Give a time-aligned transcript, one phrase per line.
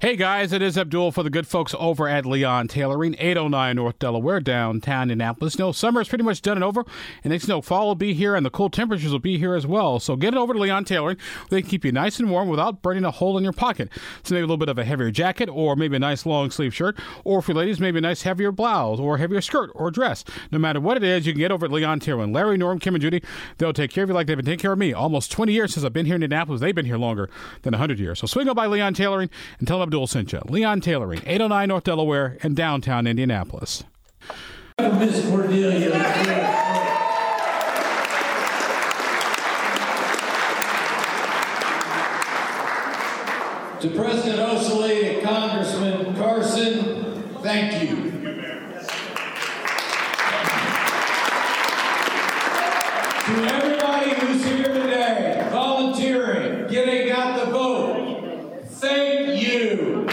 [0.00, 3.98] Hey guys, it is Abdul for the good folks over at Leon Tailoring, 809 North
[3.98, 5.58] Delaware, downtown Indianapolis.
[5.58, 6.84] No, summer is pretty much done and over,
[7.24, 9.66] and next no fall will be here, and the cool temperatures will be here as
[9.66, 9.98] well.
[9.98, 11.16] So get it over to Leon Tailoring.
[11.50, 13.88] They can keep you nice and warm without burning a hole in your pocket.
[14.22, 16.72] So maybe a little bit of a heavier jacket, or maybe a nice long sleeve
[16.72, 20.22] shirt, or for ladies, maybe a nice heavier blouse, or heavier skirt or dress.
[20.52, 22.32] No matter what it is, you can get over at Leon Tailoring.
[22.32, 23.20] Larry, Norm, Kim, and Judy,
[23.56, 24.92] they'll take care of you like they've been taking care of me.
[24.92, 26.60] Almost 20 years since I've been here in Indianapolis.
[26.60, 27.28] They've been here longer
[27.62, 28.20] than 100 years.
[28.20, 29.28] So swing on by Leon Tailoring
[29.58, 30.42] and tell them Abdul you.
[30.50, 33.84] Leon Tailoring, 809 North Delaware, and downtown Indianapolis.
[34.78, 35.92] Miss Cordelia.
[43.80, 48.10] To President Osili and Congressman Carson, thank you.
[53.24, 58.04] To everybody who's here today, volunteering, getting out the vote,
[58.66, 60.06] thank you.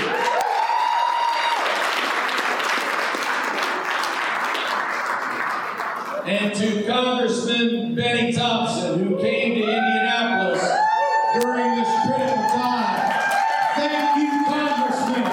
[6.26, 10.60] And to Congressman Bennie Thompson, who came to Indianapolis
[11.40, 13.14] during this critical time.
[13.76, 15.24] Thank you, Congressman.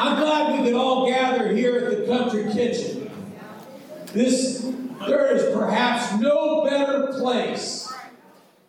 [0.00, 3.08] I'm glad we could all gather here at the Country Kitchen.
[4.12, 4.68] This,
[5.06, 7.92] there is perhaps no better place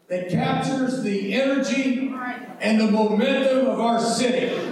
[0.07, 2.13] that captures the energy
[2.59, 4.70] and the momentum of our city.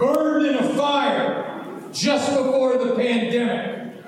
[0.00, 1.62] Burned in a fire
[1.92, 4.02] just before the pandemic.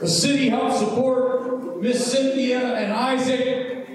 [0.00, 3.86] The city helped support Miss Cynthia and Isaac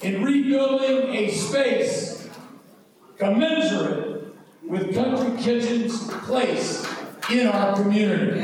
[0.00, 2.28] in rebuilding a space
[3.16, 6.86] commensurate with Country Kitchen's place
[7.32, 8.40] in our community.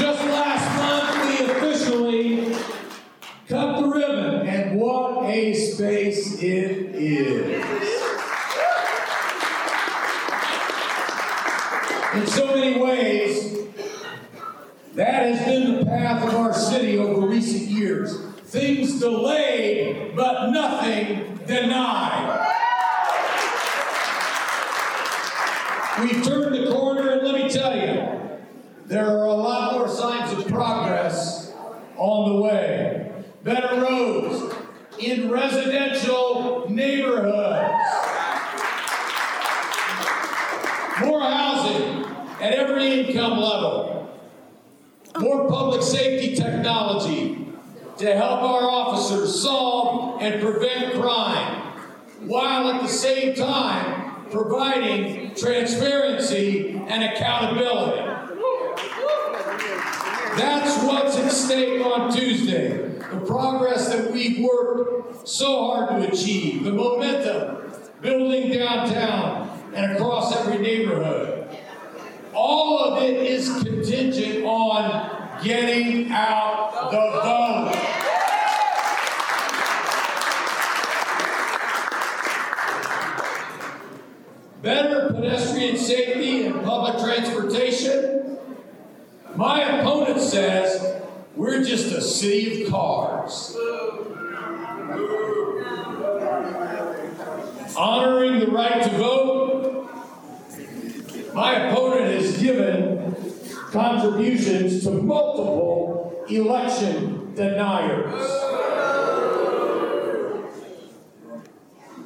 [0.00, 2.56] Just last month, we officially
[3.48, 7.62] cut the ribbon, and what a space it is.
[12.14, 13.58] In so many ways,
[14.94, 18.18] that has been the path of our city over recent years.
[18.46, 22.52] Things delayed, but nothing denied.
[26.00, 28.38] We've turned the corner, and let me tell you,
[28.86, 31.52] there are a lot more signs of progress
[31.96, 33.12] on the way.
[33.42, 34.55] Better roads
[34.98, 37.74] in residential neighborhoods.
[41.00, 42.04] More housing
[42.40, 44.10] at every income level.
[45.18, 47.48] More public safety technology
[47.98, 51.72] to help our officers solve and prevent crime,
[52.20, 58.02] while at the same time providing transparency and accountability.
[60.36, 62.95] That's what's at stake on Tuesday.
[63.16, 67.72] The progress that we've worked so hard to achieve, the momentum
[68.02, 71.48] building downtown and across every neighborhood.
[72.34, 77.72] All of it is contingent on getting out the vote.
[84.60, 88.38] Better pedestrian safety and public transportation.
[89.36, 90.75] My opponent says
[91.46, 93.56] we're just a city of cars.
[97.76, 99.88] Honoring the right to vote.
[101.34, 103.14] My opponent has given
[103.70, 108.42] contributions to multiple election deniers.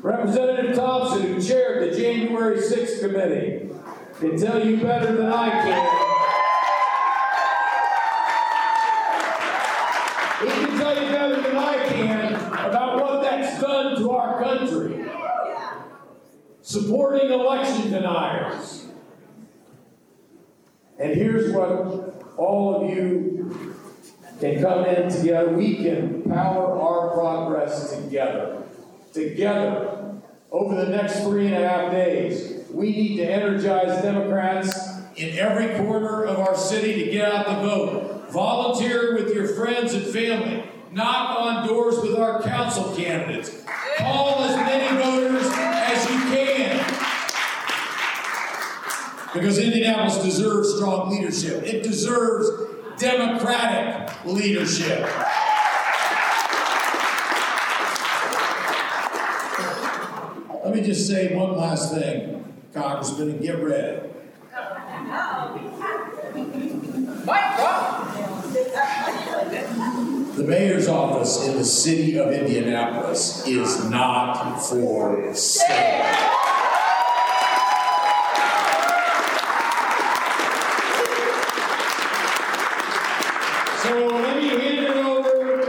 [0.03, 3.71] Representative Thompson, who chaired the January 6th committee,
[4.19, 6.00] can tell you better than I can.
[16.71, 18.87] Supporting election deniers.
[21.01, 23.77] And here's what all of you
[24.39, 25.49] can come in together.
[25.49, 28.63] We can power our progress together.
[29.13, 30.15] Together.
[30.53, 35.77] Over the next three and a half days, we need to energize Democrats in every
[35.85, 38.31] corner of our city to get out the vote.
[38.31, 40.63] Volunteer with your friends and family.
[40.93, 43.65] Knock on doors with our council candidates.
[43.97, 44.80] Call as many
[49.33, 51.63] because Indianapolis deserves strong leadership.
[51.65, 52.49] It deserves
[52.99, 55.09] democratic leadership.
[60.65, 62.45] Let me just say one last thing,
[62.75, 64.09] Congressman, and get ready.
[70.37, 76.40] The mayor's office in the city of Indianapolis is not for sale.
[83.83, 85.65] So let me hand it over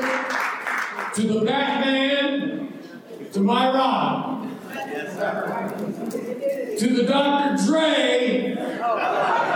[1.15, 2.73] to the Batman,
[3.31, 4.49] to my rod,
[6.77, 7.65] to the Dr.
[7.65, 9.50] Dre.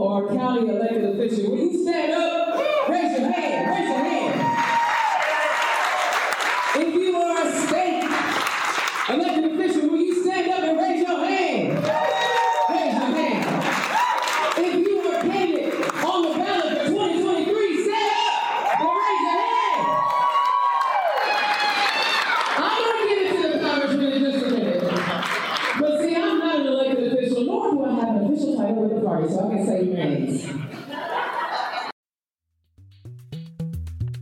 [0.00, 1.49] or county elected official